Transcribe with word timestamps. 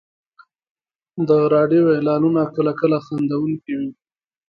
د 1.27 1.29
راډیو 1.53 1.83
اعلانونه 1.95 2.41
کله 2.55 2.71
کله 2.79 2.97
خندونکي 3.05 3.73
وي. 3.79 3.91